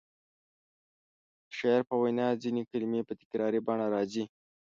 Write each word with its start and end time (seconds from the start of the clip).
د 1.47 1.49
شاعر 1.57 1.81
په 1.89 1.95
وینا 2.01 2.27
کې 2.33 2.39
ځینې 2.43 2.61
کلمې 2.71 3.01
په 3.07 3.13
تکراري 3.21 3.59
بڼه 3.67 3.87
راځي. 3.93 4.23